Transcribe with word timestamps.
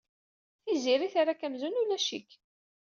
Tiziri 0.63 1.07
terra-k 1.13 1.41
amzun 1.47 1.79
ulac-ik. 1.81 2.29